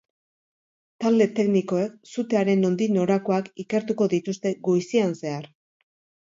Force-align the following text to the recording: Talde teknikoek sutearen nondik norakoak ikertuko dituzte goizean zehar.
Talde 1.03 1.27
teknikoek 1.39 1.99
sutearen 2.13 2.63
nondik 2.67 2.95
norakoak 2.97 3.53
ikertuko 3.65 4.09
dituzte 4.15 4.55
goizean 4.71 5.15
zehar. 5.21 5.47